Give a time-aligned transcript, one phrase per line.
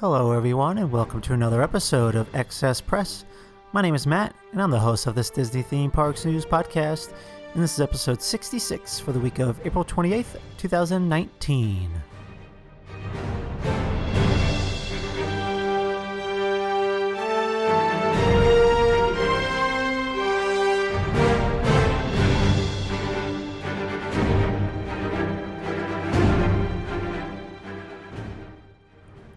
[0.00, 3.24] Hello, everyone, and welcome to another episode of Excess Press.
[3.72, 7.14] My name is Matt, and I'm the host of this Disney Theme Parks News podcast.
[7.54, 11.90] And this is episode 66 for the week of April 28th, 2019.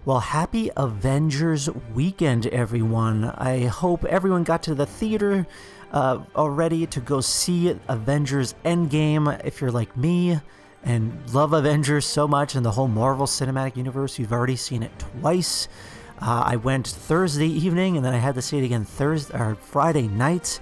[0.09, 3.25] Well, happy Avengers weekend, everyone.
[3.25, 5.45] I hope everyone got to the theater
[5.91, 9.39] uh, already to go see Avengers Endgame.
[9.45, 10.39] If you're like me
[10.83, 14.97] and love Avengers so much and the whole Marvel Cinematic Universe, you've already seen it
[14.97, 15.67] twice.
[16.19, 19.53] Uh, I went Thursday evening and then I had to see it again Thursday or
[19.53, 20.59] Friday night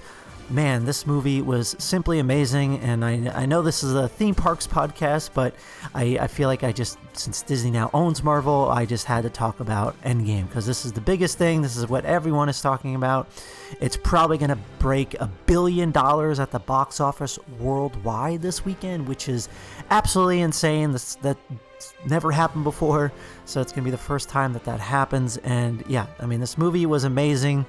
[0.49, 2.79] man, this movie was simply amazing.
[2.79, 5.53] And I, I know this is a theme parks podcast, but
[5.93, 9.29] I, I feel like I just, since Disney now owns Marvel, I just had to
[9.29, 11.61] talk about Endgame because this is the biggest thing.
[11.61, 13.27] This is what everyone is talking about.
[13.81, 19.07] It's probably going to break a billion dollars at the box office worldwide this weekend,
[19.07, 19.49] which is
[19.89, 20.91] absolutely insane.
[20.91, 21.37] This, that
[22.05, 23.11] never happened before.
[23.45, 25.37] So it's going to be the first time that that happens.
[25.37, 27.65] And yeah, I mean, this movie was amazing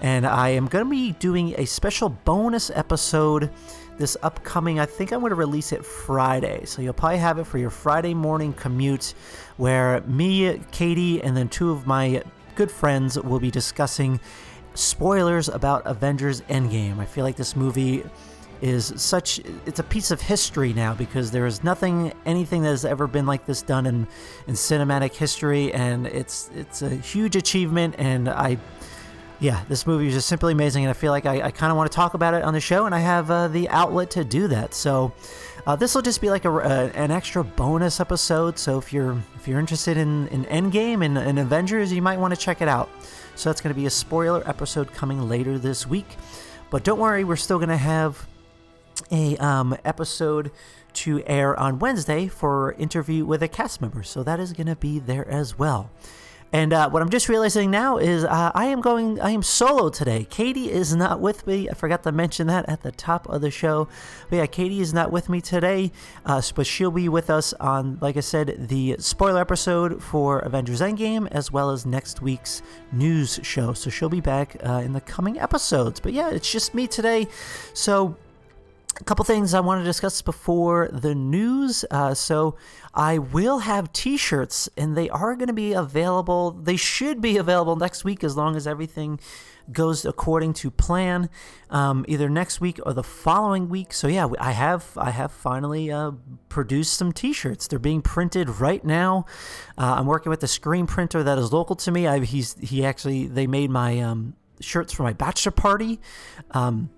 [0.00, 3.50] and I am going to be doing a special bonus episode
[3.98, 4.80] this upcoming.
[4.80, 7.70] I think I'm going to release it Friday, so you'll probably have it for your
[7.70, 9.14] Friday morning commute,
[9.58, 12.22] where me, Katie, and then two of my
[12.54, 14.18] good friends will be discussing
[14.74, 16.98] spoilers about Avengers Endgame.
[16.98, 18.02] I feel like this movie
[18.62, 22.84] is such it's a piece of history now because there is nothing anything that has
[22.84, 24.06] ever been like this done in
[24.46, 28.58] in cinematic history and it's it's a huge achievement and I
[29.40, 31.76] yeah, this movie is just simply amazing, and I feel like I, I kind of
[31.78, 34.24] want to talk about it on the show, and I have uh, the outlet to
[34.24, 34.74] do that.
[34.74, 35.12] So
[35.66, 38.58] uh, this will just be like a, uh, an extra bonus episode.
[38.58, 42.34] So if you're if you're interested in, in Endgame and, and Avengers, you might want
[42.34, 42.90] to check it out.
[43.34, 46.16] So that's going to be a spoiler episode coming later this week.
[46.68, 48.26] But don't worry, we're still going to have
[49.10, 50.50] a um, episode
[50.92, 54.02] to air on Wednesday for interview with a cast member.
[54.02, 55.90] So that is going to be there as well.
[56.52, 59.88] And uh, what I'm just realizing now is uh, I am going, I am solo
[59.88, 60.26] today.
[60.28, 61.70] Katie is not with me.
[61.70, 63.86] I forgot to mention that at the top of the show.
[64.28, 65.92] But yeah, Katie is not with me today,
[66.26, 70.80] uh, but she'll be with us on, like I said, the spoiler episode for Avengers
[70.80, 73.72] Endgame, as well as next week's news show.
[73.72, 76.00] So she'll be back uh, in the coming episodes.
[76.00, 77.28] But yeah, it's just me today.
[77.74, 78.16] So
[78.98, 81.84] a couple things I want to discuss before the news.
[81.90, 82.56] Uh, so,
[82.94, 86.50] I will have t shirts, and they are going to be available.
[86.50, 89.20] They should be available next week as long as everything
[89.70, 91.30] goes according to plan,
[91.70, 93.92] um, either next week or the following week.
[93.92, 96.12] So, yeah, I have I have finally uh,
[96.48, 97.68] produced some t shirts.
[97.68, 99.26] They're being printed right now.
[99.78, 102.06] Uh, I'm working with a screen printer that is local to me.
[102.06, 106.00] I, he's he actually they made my um, shirts for my bachelor party.
[106.50, 106.90] Um,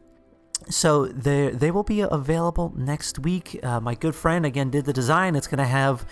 [0.68, 3.58] so they they will be available next week.
[3.62, 5.36] Uh, my good friend again did the design.
[5.36, 6.06] It's going to have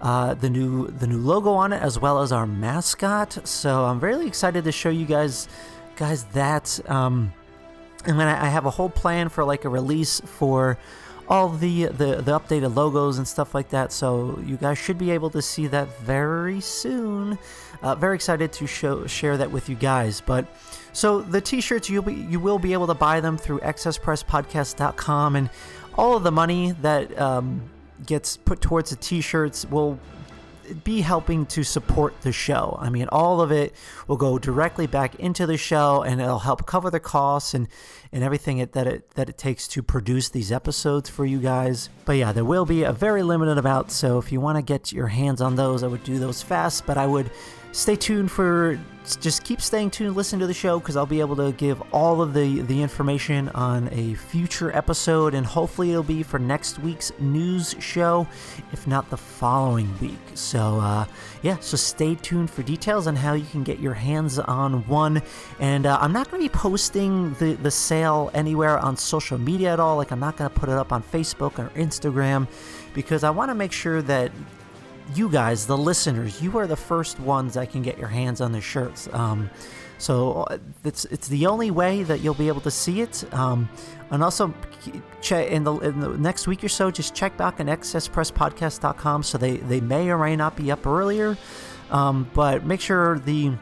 [0.00, 3.46] uh, the new the new logo on it as well as our mascot.
[3.46, 5.48] So I'm really excited to show you guys
[5.96, 6.80] guys that.
[6.90, 7.32] Um,
[8.06, 10.78] and then I have a whole plan for like a release for
[11.28, 13.92] all the, the the updated logos and stuff like that.
[13.92, 17.38] So you guys should be able to see that very soon.
[17.82, 20.20] Uh, very excited to show share that with you guys.
[20.20, 20.46] But
[20.92, 25.50] so the t-shirts you'll be you will be able to buy them through excesspresspodcast.com, and
[25.96, 27.62] all of the money that um,
[28.06, 29.98] gets put towards the t-shirts will
[30.84, 32.76] be helping to support the show.
[32.80, 33.74] I mean, all of it
[34.06, 37.68] will go directly back into the show, and it'll help cover the costs and
[38.12, 41.88] and everything it, that it that it takes to produce these episodes for you guys.
[42.04, 43.90] But yeah, there will be a very limited amount.
[43.90, 46.86] So if you want to get your hands on those, I would do those fast.
[46.86, 47.30] But I would
[47.72, 51.36] stay tuned for just keep staying tuned, listen to the show because I'll be able
[51.36, 56.22] to give all of the the information on a future episode, and hopefully it'll be
[56.22, 58.26] for next week's news show,
[58.72, 60.18] if not the following week.
[60.34, 61.04] So uh,
[61.42, 65.22] yeah, so stay tuned for details on how you can get your hands on one.
[65.60, 69.72] And uh, I'm not going to be posting the the sale anywhere on social media
[69.72, 69.96] at all.
[69.96, 72.48] Like I'm not going to put it up on Facebook or Instagram
[72.94, 74.32] because I want to make sure that
[75.14, 78.52] you guys, the listeners, you are the first ones that can get your hands on
[78.52, 79.08] the shirts.
[79.12, 79.50] Um,
[79.98, 83.24] so uh, it's it's the only way that you'll be able to see it.
[83.32, 83.68] Um,
[84.10, 84.52] and also,
[85.20, 89.22] check in the, in the next week or so, just check back on excesspresspodcast.com.
[89.22, 91.36] So they, they may or may not be up earlier,
[91.90, 93.52] um, but make sure the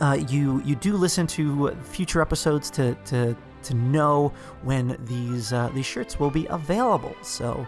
[0.00, 4.32] uh, you you do listen to future episodes to to to know
[4.62, 7.14] when these uh, these shirts will be available.
[7.22, 7.66] So.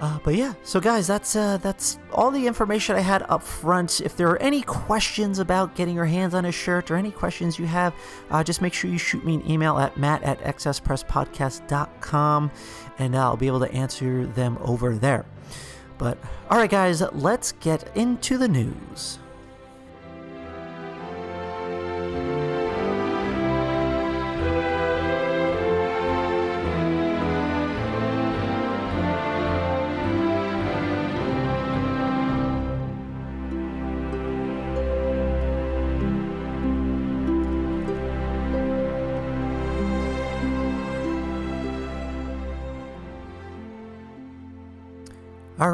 [0.00, 4.00] Uh, but yeah, so guys, that's uh, that's all the information I had up front.
[4.00, 7.58] If there are any questions about getting your hands on a shirt or any questions
[7.58, 7.94] you have,
[8.30, 12.50] uh, just make sure you shoot me an email at matt at excesspresspodcast.com
[12.98, 15.24] and I'll be able to answer them over there.
[15.98, 16.18] But
[16.48, 19.18] all right, guys, let's get into the news.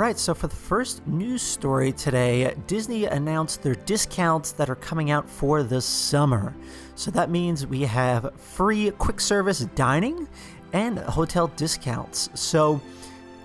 [0.05, 5.11] Right, so for the first news story today, Disney announced their discounts that are coming
[5.11, 6.55] out for the summer.
[6.95, 10.29] So that means we have free quick service dining
[10.75, 12.29] and hotel discounts.
[12.35, 12.83] So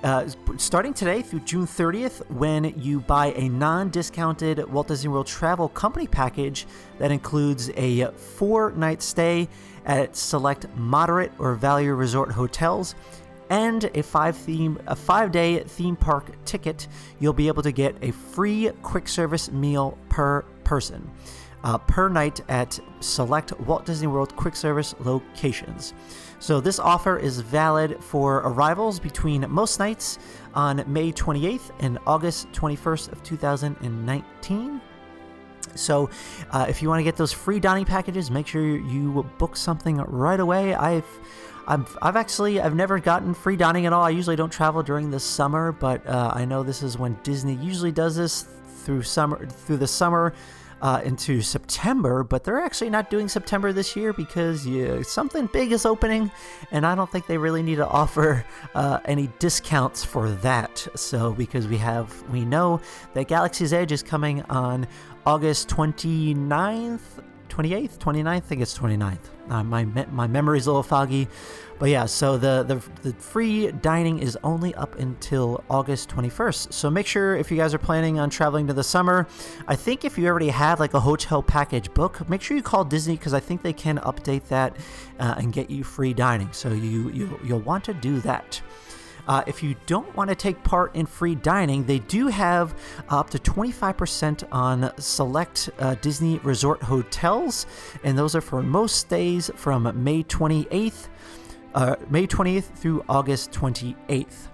[0.04, 0.28] uh,
[0.58, 5.70] starting today through June 30th, when you buy a non discounted Walt Disney World Travel
[5.70, 6.68] Company package
[6.98, 9.48] that includes a four night stay
[9.86, 12.96] at select moderate or value resort hotels
[13.50, 16.88] and a five theme a five day theme park ticket,
[17.20, 21.10] you'll be able to get a free quick service meal per person.
[21.62, 25.94] Uh, per night at select Walt Disney World quick service locations.
[26.40, 30.20] So, this offer is valid for arrivals between most nights
[30.54, 34.80] on May 28th and August 21st of 2019.
[35.76, 36.10] So,
[36.52, 39.98] uh, if you want to get those free dining packages, make sure you book something
[39.98, 40.74] right away.
[40.74, 41.06] I've
[41.70, 44.04] I've, I've actually I've never gotten free dining at all.
[44.04, 47.54] I usually don't travel during the summer, but uh, I know this is when Disney
[47.56, 48.48] usually does this
[48.84, 50.34] through summer through the summer
[50.82, 52.24] uh, into September.
[52.24, 56.32] But they're actually not doing September this year because yeah, something big is opening,
[56.72, 58.44] and I don't think they really need to offer
[58.74, 60.88] uh, any discounts for that.
[60.96, 62.82] So because we have we know
[63.14, 64.88] that Galaxy's Edge is coming on
[65.24, 68.28] August 29th 28th, 29th.
[68.28, 69.39] I think it's 29th.
[69.50, 71.28] Uh, my my memory's a little foggy,
[71.80, 72.06] but yeah.
[72.06, 76.74] So the, the the free dining is only up until August 21st.
[76.74, 79.28] So make sure if you guys are planning on traveling to the summer,
[79.68, 82.84] I think if you already have like a hotel package book, make sure you call
[82.84, 84.76] Disney because I think they can update that
[85.20, 86.52] uh, and get you free dining.
[86.52, 88.62] So you you you'll want to do that.
[89.30, 92.74] Uh, if you don't want to take part in free dining, they do have
[93.10, 97.68] up to 25% on select uh, Disney resort hotels,
[98.04, 101.10] and those are for most stays from May 28th,
[101.76, 104.48] uh, May 20th through August 28th.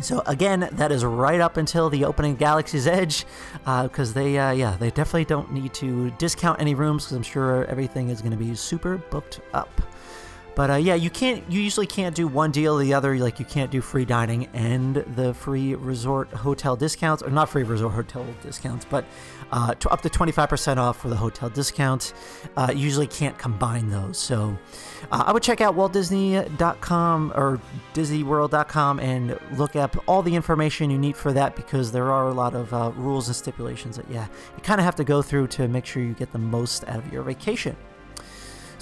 [0.00, 3.26] So again, that is right up until the opening of Galaxy's Edge,
[3.58, 7.22] because uh, they, uh, yeah, they definitely don't need to discount any rooms because I'm
[7.22, 9.82] sure everything is going to be super booked up.
[10.54, 11.42] But uh, yeah, you can't.
[11.50, 13.16] You usually can't do one deal or the other.
[13.16, 17.62] Like you can't do free dining and the free resort hotel discounts, or not free
[17.62, 19.04] resort hotel discounts, but
[19.50, 22.12] uh, to up to twenty five percent off for the hotel discounts.
[22.56, 24.18] Uh, usually can't combine those.
[24.18, 24.56] So
[25.10, 27.60] uh, I would check out WaltDisney.com or
[27.94, 32.34] DisneyWorld.com and look up all the information you need for that because there are a
[32.34, 35.46] lot of uh, rules and stipulations that yeah you kind of have to go through
[35.46, 37.74] to make sure you get the most out of your vacation.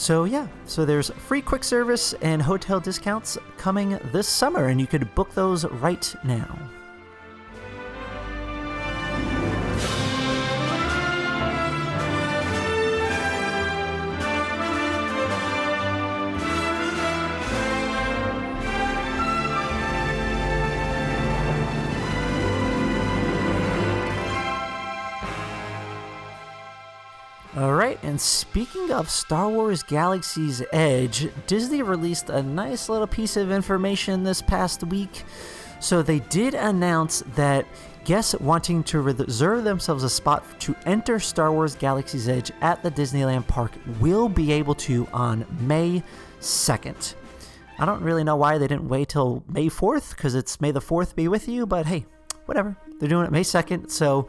[0.01, 4.87] So yeah, so there's free quick service and hotel discounts coming this summer, and you
[4.87, 6.59] could book those right now.
[28.21, 34.25] And speaking of Star Wars Galaxy's Edge, Disney released a nice little piece of information
[34.25, 35.25] this past week.
[35.81, 37.67] So they did announce that
[38.05, 42.91] Guests wanting to reserve themselves a spot to enter Star Wars Galaxy's Edge at the
[42.91, 46.03] Disneyland Park will be able to on May
[46.43, 47.15] 2nd.
[47.79, 50.81] I don't really know why they didn't wait till May 4th because it's May the
[50.81, 52.05] 4th be with you, but hey,
[52.47, 52.77] whatever.
[52.99, 53.91] They're doing it May 2nd.
[53.91, 54.29] So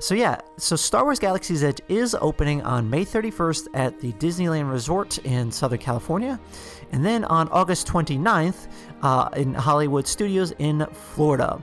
[0.00, 4.70] so yeah, so Star Wars Galaxy's Edge is opening on May 31st at the Disneyland
[4.70, 6.40] Resort in Southern California,
[6.92, 8.68] and then on August 29th
[9.02, 11.62] uh, in Hollywood Studios in Florida.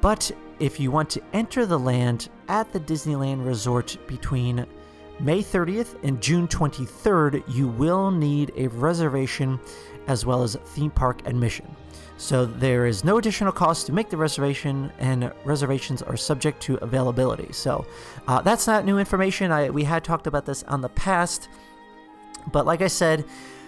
[0.00, 4.64] But if you want to enter the land at the Disneyland Resort between
[5.18, 9.58] May 30th and June 23rd, you will need a reservation
[10.06, 11.66] as well as theme park admission.
[12.16, 16.76] So there is no additional cost to make the reservation, and reservations are subject to
[16.76, 17.52] availability.
[17.52, 17.86] So
[18.28, 19.50] uh, that's not new information.
[19.50, 21.48] I, we had talked about this on the past,
[22.52, 23.24] but like I said,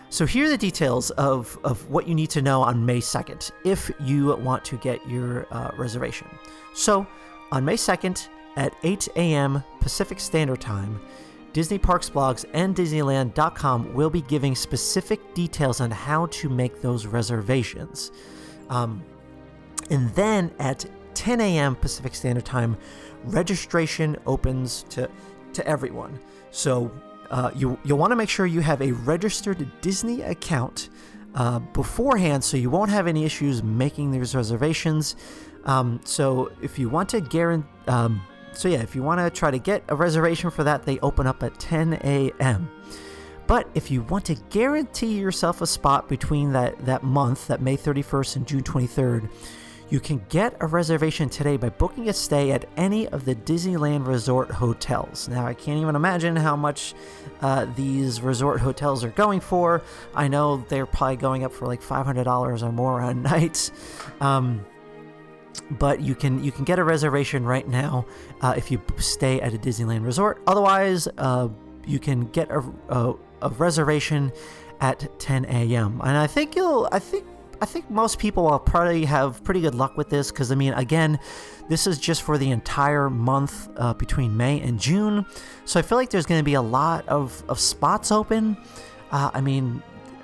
[0.08, 3.50] so here are the details of, of what you need to know on May 2nd
[3.64, 6.28] if you want to get your uh, reservation.
[6.74, 7.06] So
[7.50, 9.64] on May 2nd at 8 a.m.
[9.80, 11.00] Pacific Standard Time,
[11.52, 17.06] Disney Parks Blogs and Disneyland.com will be giving specific details on how to make those
[17.06, 18.12] reservations.
[18.68, 19.04] Um,
[19.90, 21.76] and then at 10 a.m.
[21.76, 22.76] Pacific Standard Time,
[23.24, 25.08] registration opens to
[25.52, 26.18] to everyone.
[26.50, 26.90] So
[27.30, 30.90] uh, you you'll want to make sure you have a registered Disney account
[31.34, 35.16] uh, beforehand, so you won't have any issues making these reservations.
[35.64, 39.50] Um, so if you want to guarantee, um, so yeah, if you want to try
[39.50, 42.70] to get a reservation for that, they open up at 10 a.m.
[43.46, 47.76] But if you want to guarantee yourself a spot between that, that month, that May
[47.76, 49.30] 31st and June 23rd,
[49.88, 54.06] you can get a reservation today by booking a stay at any of the Disneyland
[54.06, 55.28] Resort hotels.
[55.28, 56.94] Now, I can't even imagine how much
[57.40, 59.82] uh, these resort hotels are going for.
[60.14, 63.70] I know they're probably going up for like $500 or more a night.
[64.20, 64.66] Um,
[65.70, 68.06] but you can you can get a reservation right now
[68.40, 70.40] uh, if you stay at a Disneyland resort.
[70.46, 71.48] Otherwise, uh,
[71.86, 73.14] you can get a, a,
[73.46, 74.32] a reservation
[74.80, 76.00] at 10 a.m.
[76.02, 77.24] And I think you'll, I think,
[77.60, 80.74] I think most people will probably have pretty good luck with this because I mean,
[80.74, 81.18] again,
[81.68, 85.26] this is just for the entire month uh, between May and June,
[85.64, 88.56] so I feel like there's going to be a lot of of spots open.
[89.10, 89.82] Uh, I mean,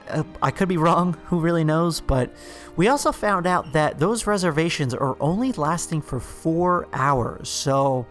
[0.08, 1.14] uh, I could be wrong.
[1.26, 2.00] Who really knows?
[2.00, 2.34] But
[2.76, 7.48] we also found out that those reservations are only lasting for four hours.
[7.48, 8.06] So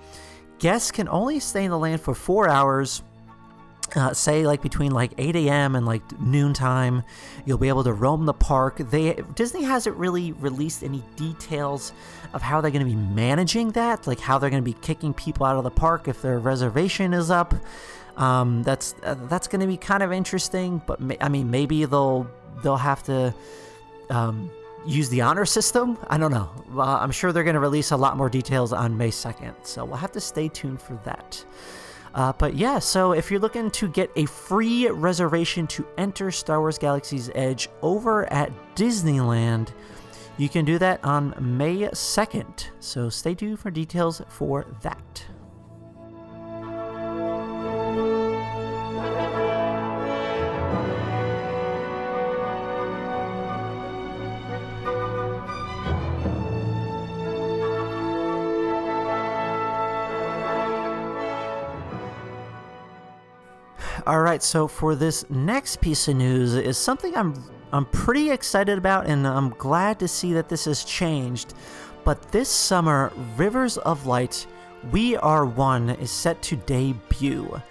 [0.60, 3.04] guests can only stay in the land for four hours
[3.96, 5.76] uh, say like between like 8 a.m.
[5.76, 7.04] and like noontime,
[7.46, 8.78] you'll be able to roam the park.
[8.78, 11.94] They Disney hasn't really released any details
[12.34, 15.14] of how they're going to be managing that, like how they're going to be kicking
[15.14, 17.54] people out of the park if their reservation is up.
[18.18, 22.30] Um, that's uh, that's going to be kind of interesting, but I mean maybe they'll
[22.64, 23.34] they'll have to.
[24.10, 24.52] Um,
[24.86, 25.98] use the honor system.
[26.08, 26.50] I don't know.
[26.76, 29.86] Uh, I'm sure they're going to release a lot more details on May 2nd, so
[29.86, 31.46] we'll have to stay tuned for that.
[32.14, 36.60] Uh, but yeah, so if you're looking to get a free reservation to enter Star
[36.60, 39.70] Wars Galaxy's Edge over at Disneyland,
[40.38, 42.68] you can do that on May 2nd.
[42.80, 45.26] So stay tuned for details for that.
[64.42, 67.34] Right, so for this next piece of news is something I'm
[67.74, 71.54] I'm pretty excited about and I'm glad to see that this has changed.
[72.04, 74.48] But this summer, Rivers of Light
[74.92, 77.62] We Are One is set to debut.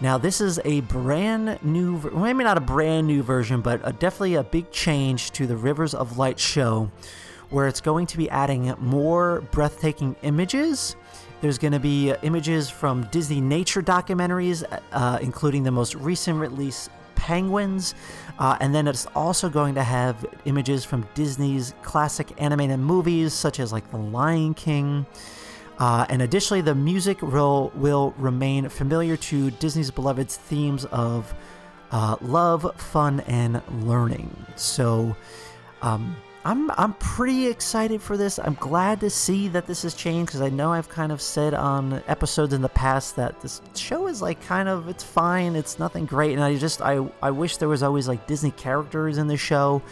[0.00, 4.36] Now, this is a brand new, maybe not a brand new version, but a, definitely
[4.36, 6.90] a big change to the Rivers of Light show,
[7.50, 10.96] where it's going to be adding more breathtaking images
[11.40, 16.88] there's going to be images from Disney nature documentaries, uh, including the most recent release,
[17.14, 17.94] Penguins.
[18.38, 23.60] Uh, and then it's also going to have images from Disney's classic animated movies, such
[23.60, 25.06] as like The Lion King.
[25.78, 31.34] Uh, and additionally, the music will, will remain familiar to Disney's beloved themes of
[31.90, 34.34] uh, love, fun, and learning.
[34.56, 35.16] So,
[35.82, 38.38] um, I'm I'm pretty excited for this.
[38.38, 41.52] I'm glad to see that this has changed because I know I've kind of said
[41.52, 45.78] on episodes in the past that this show is like kind of it's fine, it's
[45.78, 49.26] nothing great, and I just I I wish there was always like Disney characters in
[49.26, 49.82] the show,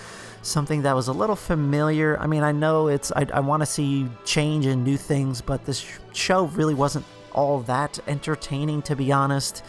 [0.40, 2.18] something that was a little familiar.
[2.18, 5.66] I mean, I know it's I I want to see change and new things, but
[5.66, 9.62] this show really wasn't all that entertaining to be honest.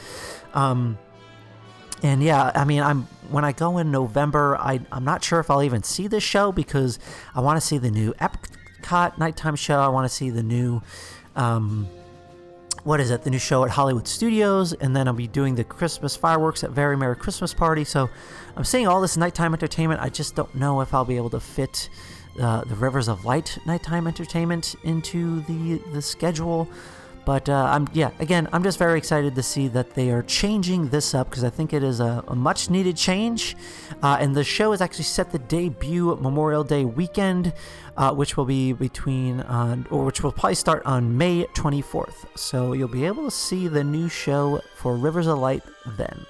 [0.54, 0.98] Um,
[2.04, 5.50] and yeah, I mean, I'm when I go in November, I I'm not sure if
[5.50, 7.00] I'll even see this show because
[7.36, 9.80] I want to see the new Epcot nighttime show.
[9.80, 10.82] I want to see the new.
[11.36, 11.88] Um,
[12.84, 13.24] what is it?
[13.24, 16.72] The new show at Hollywood Studios, and then I'll be doing the Christmas fireworks at
[16.72, 17.84] Very Merry Christmas Party.
[17.84, 18.10] So
[18.56, 20.02] I'm seeing all this nighttime entertainment.
[20.02, 21.90] I just don't know if I'll be able to fit
[22.40, 26.70] uh, the Rivers of Light nighttime entertainment into the the schedule.
[27.26, 30.90] But uh, I'm yeah, again, I'm just very excited to see that they are changing
[30.90, 33.56] this up because I think it is a, a much needed change.
[34.02, 37.54] Uh, and the show is actually set to debut Memorial Day weekend,
[37.98, 42.26] uh, which will be between uh, or which will probably start on May 24th.
[42.36, 46.26] So you'll be able to see the new show for Rivers of Light then.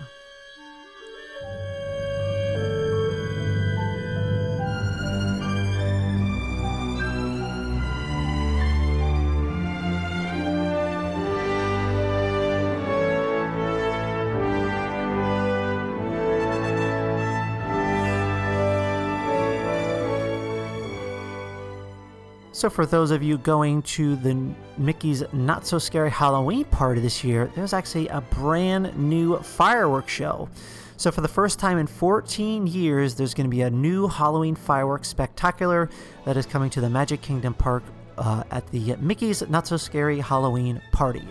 [22.59, 27.23] So, for those of you going to the Mickey's Not So Scary Halloween party this
[27.23, 30.49] year, there's actually a brand new fireworks show.
[30.97, 34.55] So, for the first time in 14 years, there's going to be a new Halloween
[34.55, 35.89] fireworks spectacular
[36.25, 37.81] that is coming to the Magic Kingdom Park
[38.17, 41.25] uh, at the Mickey's Not So Scary Halloween party.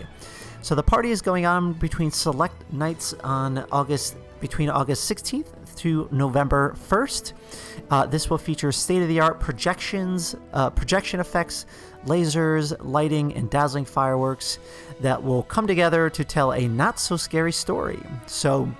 [0.63, 6.07] So, the party is going on between select nights on August between August 16th to
[6.11, 7.33] November 1st.
[7.89, 11.65] Uh, this will feature state of the art projections, uh, projection effects,
[12.05, 14.59] lasers, lighting, and dazzling fireworks
[15.01, 17.99] that will come together to tell a not so scary story.
[18.25, 18.71] So,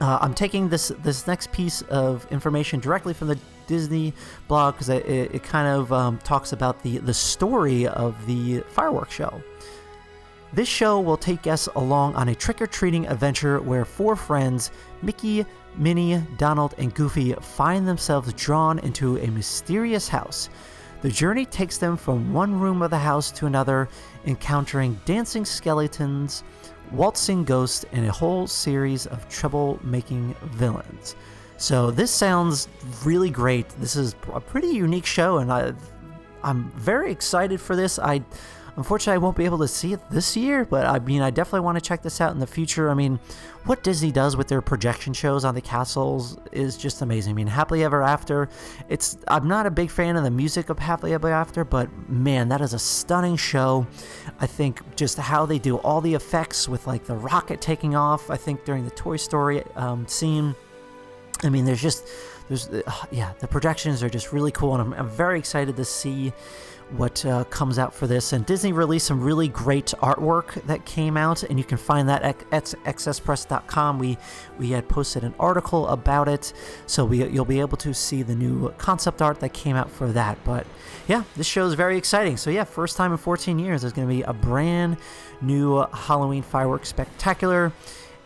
[0.00, 4.12] uh, I'm taking this this next piece of information directly from the Disney
[4.48, 9.14] blog because it, it, kind of um, talks about the the story of the fireworks
[9.14, 9.42] show.
[10.52, 14.70] This show will take guests along on a trick or treating adventure where four friends,
[15.02, 15.44] Mickey,
[15.76, 20.48] Minnie, Donald, and Goofy, find themselves drawn into a mysterious house.
[21.02, 23.88] The journey takes them from one room of the house to another,
[24.24, 26.42] encountering dancing skeletons,
[26.90, 31.16] waltzing ghosts, and a whole series of trouble-making villains.
[31.58, 32.68] So this sounds
[33.04, 33.68] really great.
[33.80, 35.72] This is a pretty unique show, and I,
[36.42, 37.98] I'm very excited for this.
[37.98, 38.22] I
[38.76, 41.60] Unfortunately, I won't be able to see it this year, but I mean, I definitely
[41.60, 42.90] want to check this out in the future.
[42.90, 43.18] I mean,
[43.64, 47.30] what Disney does with their projection shows on the castles is just amazing.
[47.30, 48.50] I mean, Happily Ever After,
[48.90, 52.50] it's I'm not a big fan of the music of Happily Ever After, but man,
[52.50, 53.86] that is a stunning show.
[54.40, 58.30] I think just how they do all the effects with like the rocket taking off.
[58.30, 60.54] I think during the Toy Story um, scene.
[61.42, 62.06] I mean, there's just
[62.48, 65.84] there's uh, yeah, the projections are just really cool, and I'm, I'm very excited to
[65.84, 66.32] see
[66.90, 68.32] what uh, comes out for this.
[68.32, 72.22] And Disney released some really great artwork that came out, and you can find that
[72.22, 73.98] at, at.
[73.98, 74.18] We
[74.58, 76.52] we had posted an article about it,
[76.86, 80.12] so we, you'll be able to see the new concept art that came out for
[80.12, 80.38] that.
[80.44, 80.66] But
[81.08, 82.36] yeah, this show is very exciting.
[82.36, 84.96] So yeah, first time in 14 years, there's going to be a brand
[85.40, 87.72] new Halloween fireworks spectacular.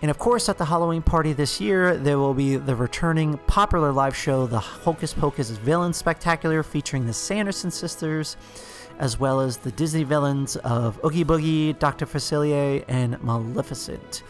[0.02, 3.92] And of course, at the Halloween party this year, there will be the returning popular
[3.92, 8.38] live show, the Hocus Pocus Villain Spectacular, featuring the Sanderson sisters,
[8.98, 12.06] as well as the Disney villains of Oogie Boogie, Dr.
[12.06, 14.22] Facilier, and Maleficent.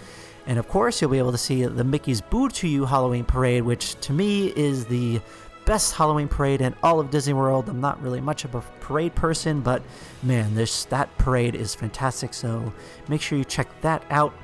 [0.46, 3.62] And of course, you'll be able to see the Mickey's Boo to You Halloween Parade,
[3.62, 5.20] which to me is the
[5.66, 7.68] best Halloween parade in all of Disney World.
[7.68, 9.82] I'm not really much of a parade person, but
[10.24, 12.34] man, this that parade is fantastic.
[12.34, 12.72] So
[13.06, 14.34] make sure you check that out.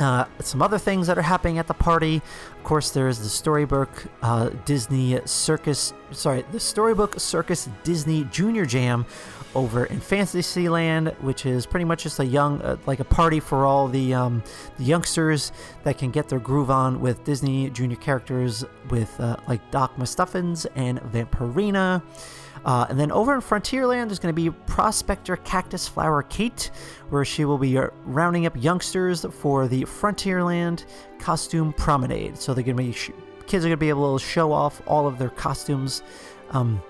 [0.00, 2.22] Uh, some other things that are happening at the party.
[2.56, 3.90] Of course, there's the Storybook
[4.22, 9.04] uh, Disney Circus, sorry, the Storybook Circus Disney Junior Jam
[9.54, 13.66] over in Fantasyland, which is pretty much just a young, uh, like a party for
[13.66, 14.42] all the, um,
[14.78, 19.70] the youngsters that can get their groove on with Disney Junior characters with uh, like
[19.70, 22.02] Doc McStuffins and Vampirina.
[22.64, 26.70] Uh, and then over in Frontierland, there's going to be Prospector Cactus Flower Kate,
[27.08, 30.84] where she will be uh, rounding up youngsters for the Frontierland
[31.18, 32.38] Costume Promenade.
[32.38, 33.10] So they're going to be sh-
[33.46, 36.02] kids are going to be able to show off all of their costumes.
[36.50, 36.82] Um,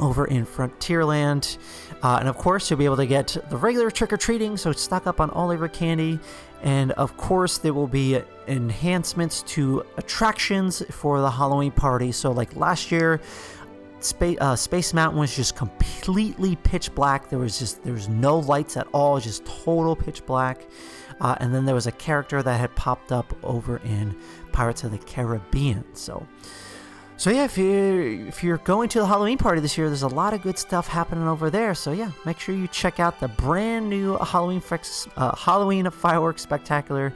[0.00, 1.58] over in Frontierland.
[2.02, 4.72] Uh, and of course, you'll be able to get the regular trick or treating, so
[4.72, 6.18] stock up on all of your candy.
[6.62, 12.12] And of course, there will be enhancements to attractions for the Halloween party.
[12.12, 13.20] So, like last year,
[14.04, 17.30] Space, uh, Space Mountain was just completely pitch black.
[17.30, 20.60] There was just there was no lights at all, just total pitch black.
[21.20, 24.14] Uh, and then there was a character that had popped up over in
[24.52, 25.84] Pirates of the Caribbean.
[25.94, 26.26] So,
[27.16, 30.08] so yeah, if you if you're going to the Halloween party this year, there's a
[30.08, 31.74] lot of good stuff happening over there.
[31.74, 34.62] So yeah, make sure you check out the brand new Halloween
[35.16, 37.12] uh, Halloween fireworks spectacular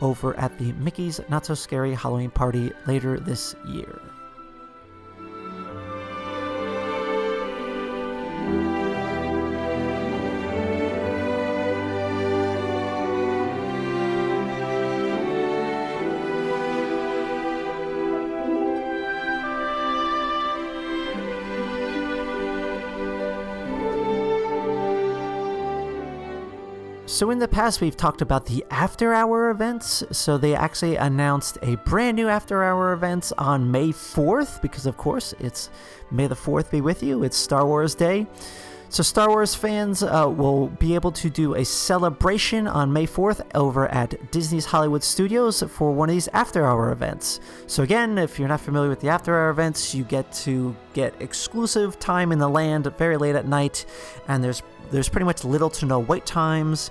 [0.00, 4.00] over at the Mickey's Not So Scary Halloween party later this year.
[27.20, 30.02] So in the past, we've talked about the after hour events.
[30.10, 34.96] So they actually announced a brand new after hour events on May 4th, because of
[34.96, 35.68] course it's
[36.10, 37.22] May the 4th be with you.
[37.22, 38.26] It's Star Wars Day.
[38.92, 43.40] So, Star Wars fans uh, will be able to do a celebration on May 4th
[43.54, 47.38] over at Disney's Hollywood Studios for one of these after hour events.
[47.68, 51.14] So, again, if you're not familiar with the after hour events, you get to get
[51.22, 53.86] exclusive time in the land very late at night,
[54.26, 56.90] and there's there's pretty much little to no wait times.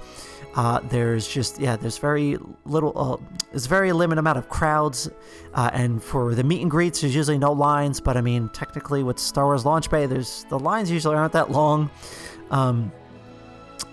[0.56, 2.94] Uh, there's just yeah, there's very little.
[2.96, 3.18] Uh,
[3.52, 5.10] there's very limited amount of crowds,
[5.54, 8.00] uh, and for the meet and greets, there's usually no lines.
[8.00, 11.52] But I mean, technically, with Star Wars Launch Bay, there's the lines usually aren't that
[11.52, 11.90] long.
[12.52, 12.92] Um,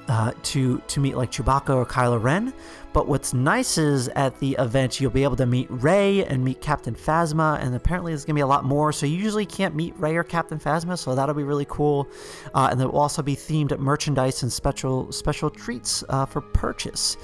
[0.09, 2.53] uh, to to meet like Chewbacca or Kylo Ren.
[2.93, 6.63] But what's nice is at the event you'll be able to meet Rey and meet
[6.63, 8.93] Captain Phasma, and apparently there's gonna be a lot more.
[8.93, 12.09] So you usually can't meet Rey or Captain Phasma, so that'll be really cool.
[12.55, 17.17] Uh, and there will also be themed merchandise and special special treats uh, for purchase.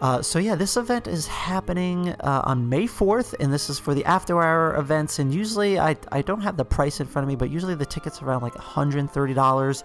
[0.00, 3.94] Uh, so yeah, this event is happening uh, on May 4th, and this is for
[3.94, 5.18] the after hour events.
[5.18, 7.86] And usually, I I don't have the price in front of me, but usually the
[7.86, 9.84] tickets are around like $130,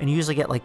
[0.00, 0.62] and you usually get like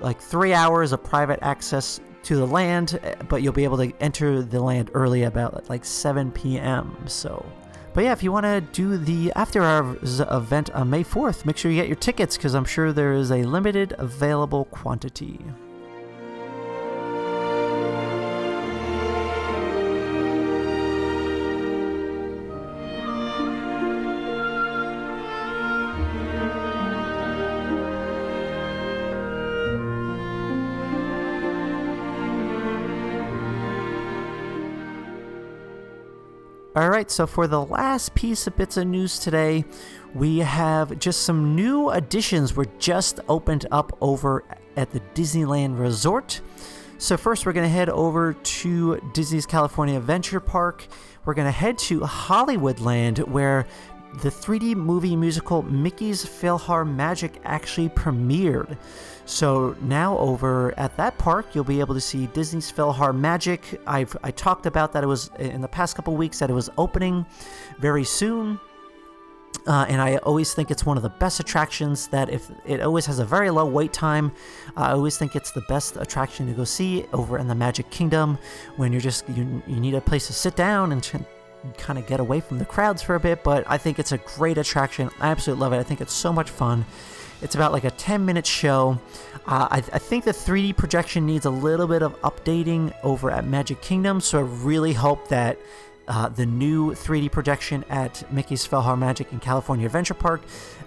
[0.00, 3.92] like three hours of private access to the land, eh, but you'll be able to
[4.00, 6.96] enter the land early about like 7 p.m.
[7.06, 7.44] So,
[7.94, 11.56] but yeah, if you want to do the after hours event on May 4th, make
[11.56, 15.40] sure you get your tickets because I'm sure there is a limited available quantity.
[36.76, 39.64] All right, so for the last piece of bits of news today,
[40.14, 44.44] we have just some new additions were just opened up over
[44.76, 46.40] at the Disneyland Resort.
[46.96, 50.86] So first we're going to head over to Disney's California Adventure Park.
[51.24, 53.66] We're going to head to Hollywoodland where
[54.14, 58.76] the 3D movie musical Mickey's PhilharMagic actually premiered.
[59.24, 63.80] So now over at that park, you'll be able to see Disney's PhilharMagic.
[63.86, 66.68] I've I talked about that it was in the past couple weeks that it was
[66.76, 67.24] opening
[67.78, 68.58] very soon.
[69.66, 73.06] Uh, and I always think it's one of the best attractions that if it always
[73.06, 74.32] has a very low wait time.
[74.76, 78.38] I always think it's the best attraction to go see over in the Magic Kingdom
[78.76, 81.02] when you're just you, you need a place to sit down and
[81.78, 83.42] kind of get away from the crowds for a bit.
[83.44, 85.10] But I think it's a great attraction.
[85.20, 85.78] I absolutely love it.
[85.78, 86.84] I think it's so much fun.
[87.42, 88.98] It's about like a 10 minute show.
[89.46, 93.46] Uh, I, I, think the 3D projection needs a little bit of updating over at
[93.46, 95.58] Magic Kingdom, so I really hope that
[96.08, 100.42] uh, the new 3D projection at Mickey's PhilharMagic in California Adventure Park,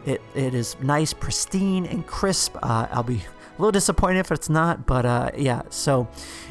[0.05, 2.55] it, it is nice, pristine, and crisp.
[2.62, 3.23] Uh, I'll be
[3.56, 5.62] a little disappointed if it's not, but uh, yeah.
[5.70, 6.08] So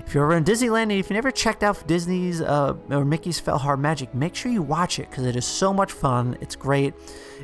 [0.07, 3.41] if you're ever in Disneyland and if you never checked out Disney's uh, or Mickey's
[3.41, 6.37] PhilharMagic, make sure you watch it because it is so much fun.
[6.41, 6.95] It's great.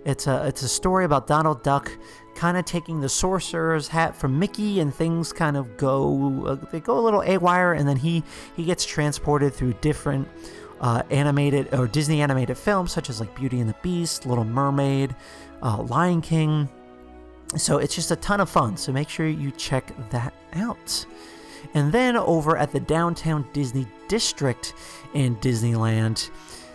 [0.04, 1.90] It's a it's a story about Donald Duck
[2.34, 6.80] kind of taking the sorcerer's hat from Mickey, and things kind of go uh, they
[6.80, 8.22] go a little awire, and then he
[8.56, 10.28] he gets transported through different
[10.80, 15.14] uh, animated or Disney animated films such as like Beauty and the Beast, Little Mermaid,
[15.62, 16.68] uh, Lion King.
[17.56, 18.76] So it's just a ton of fun.
[18.76, 21.06] So make sure you check that out.
[21.74, 24.74] And then over at the downtown Disney district
[25.14, 26.30] in Disneyland,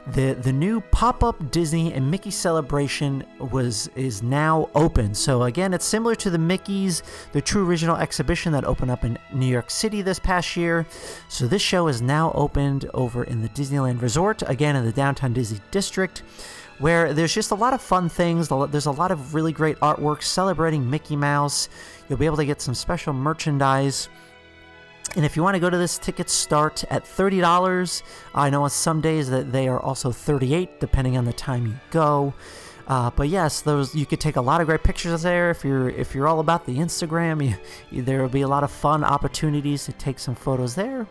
[0.08, 5.16] the the new pop-up Disney and Mickey celebration was is now open.
[5.16, 9.18] So again, it's similar to the Mickey's the True Original exhibition that opened up in
[9.32, 10.86] New York City this past year.
[11.30, 15.32] So this show is now opened over in the Disneyland Resort, again in the downtown
[15.32, 16.24] Disney district.
[16.80, 18.50] Where there's just a lot of fun things.
[18.50, 21.70] There's a lot of really great artwork celebrating Mickey Mouse.
[22.10, 24.10] You'll be able to get some special merchandise.
[25.16, 28.02] And if you want to go to this, tickets start at $30.
[28.34, 31.76] I know on some days that they are also 38, depending on the time you
[31.92, 32.34] go.
[32.88, 35.90] Uh, but yes, those you could take a lot of great pictures there if you're
[35.90, 37.58] if you're all about the Instagram.
[37.90, 41.08] You, there will be a lot of fun opportunities to take some photos there.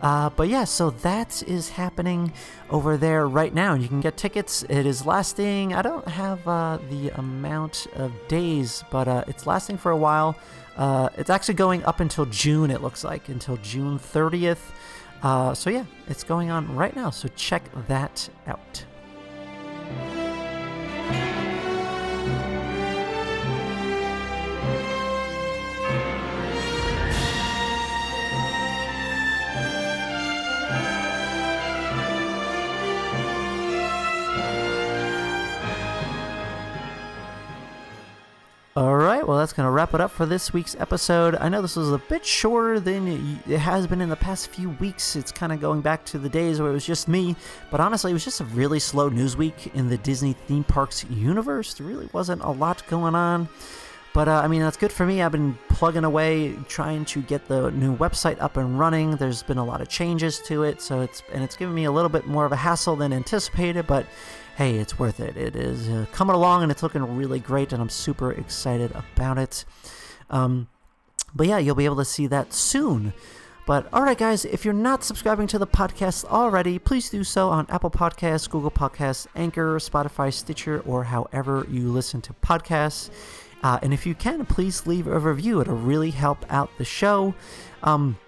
[0.00, 2.32] Uh, but yeah, so that is happening
[2.70, 3.74] over there right now.
[3.74, 4.64] And you can get tickets.
[4.68, 5.74] It is lasting.
[5.74, 10.36] I don't have uh, the amount of days, but uh, it's lasting for a while.
[10.76, 14.72] Uh, it's actually going up until June, it looks like, until June 30th.
[15.22, 17.10] Uh, so, yeah, it's going on right now.
[17.10, 18.84] So, check that out.
[38.74, 39.26] All right.
[39.26, 41.34] well, that's going to wrap it up for this week's episode.
[41.34, 44.70] I know this was a bit shorter than it has been in the past few
[44.70, 45.14] weeks.
[45.14, 47.36] It's kind of going back to the days where it was just me,
[47.70, 51.04] but honestly, it was just a really slow news week in the Disney theme parks
[51.10, 51.74] universe.
[51.74, 53.46] There really wasn't a lot going on.
[54.14, 55.20] But uh, I mean, that's good for me.
[55.20, 59.16] I've been plugging away, trying to get the new website up and running.
[59.16, 61.92] There's been a lot of changes to it, so it's and it's given me a
[61.92, 63.86] little bit more of a hassle than anticipated.
[63.86, 64.06] But
[64.56, 65.36] hey, it's worth it.
[65.36, 69.38] It is uh, coming along, and it's looking really great, and I'm super excited about
[69.38, 69.64] it.
[70.30, 70.68] Um,
[71.34, 73.12] but yeah, you'll be able to see that soon.
[73.64, 77.48] But all right, guys, if you're not subscribing to the podcast already, please do so
[77.48, 83.10] on Apple Podcasts, Google Podcasts, Anchor, Spotify, Stitcher, or however you listen to podcasts.
[83.62, 85.60] Uh, and if you can, please leave a review.
[85.60, 87.34] It'll really help out the show.
[87.84, 88.18] Um,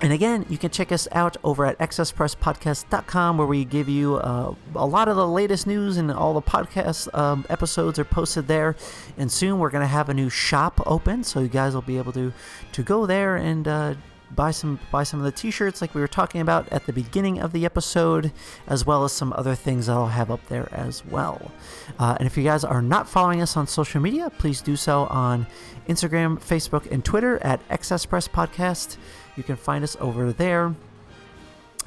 [0.00, 4.54] and again, you can check us out over at excesspresspodcast.com where we give you uh,
[4.76, 8.76] a lot of the latest news and all the podcast um, episodes are posted there.
[9.16, 11.98] And soon we're going to have a new shop open, so you guys will be
[11.98, 12.32] able to
[12.72, 13.94] to go there and uh,
[14.34, 17.38] buy some buy some of the t-shirts like we were talking about at the beginning
[17.40, 18.32] of the episode
[18.66, 21.50] as well as some other things that i'll have up there as well.
[21.98, 25.04] Uh, and if you guys are not following us on social media please do so
[25.06, 25.46] on
[25.88, 28.96] instagram facebook and twitter at excesspress podcast.
[29.36, 30.74] You can find us over there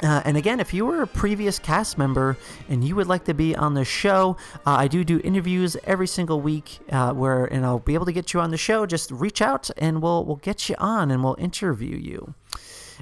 [0.03, 2.37] uh, and again, if you were a previous cast member
[2.69, 6.07] and you would like to be on the show, uh, I do do interviews every
[6.07, 8.85] single week uh, where, and I'll be able to get you on the show.
[8.85, 12.33] Just reach out and we'll we'll get you on and we'll interview you.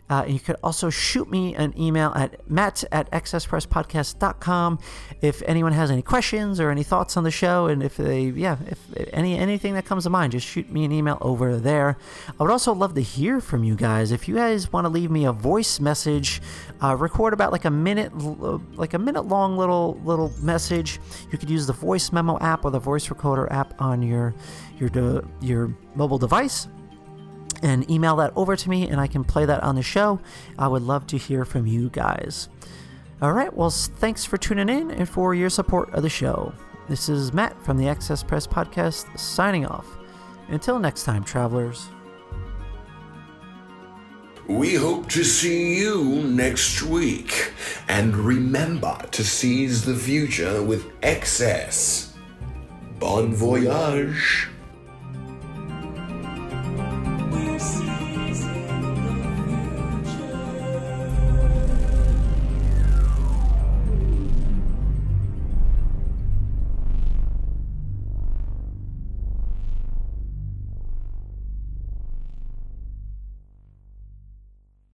[0.09, 4.79] Uh, you could also shoot me an email at matt at excesspresspodcast.com
[5.21, 7.67] if anyone has any questions or any thoughts on the show.
[7.67, 8.79] And if they, yeah, if
[9.13, 11.97] any anything that comes to mind, just shoot me an email over there.
[12.39, 14.11] I would also love to hear from you guys.
[14.11, 16.41] If you guys want to leave me a voice message,
[16.81, 18.11] uh, record about like a minute,
[18.75, 20.99] like a minute long little little message.
[21.31, 24.33] You could use the voice memo app or the voice recorder app on your
[24.79, 26.67] your your mobile device
[27.61, 30.19] and email that over to me and I can play that on the show.
[30.57, 32.49] I would love to hear from you guys.
[33.21, 36.53] All right, well, thanks for tuning in and for your support of the show.
[36.87, 39.85] This is Matt from the Excess Press Podcast signing off.
[40.47, 41.89] Until next time, travelers.
[44.47, 47.53] We hope to see you next week.
[47.87, 52.15] And remember to seize the future with excess.
[52.97, 54.49] Bon voyage.